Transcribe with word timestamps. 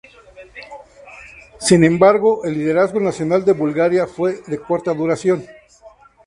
Sin 1.59 1.83
embargo, 1.83 2.43
el 2.43 2.55
liderazgo 2.55 2.99
nacional 2.99 3.45
de 3.45 3.53
Bulgaria 3.53 4.07
fue 4.07 4.39
de 4.47 4.57
corta 4.57 4.95
duración. 4.95 5.45